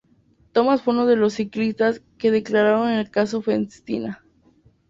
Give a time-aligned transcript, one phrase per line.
[0.53, 4.23] Thomas fue uno de los ciclistas que declararon en el Caso Festina.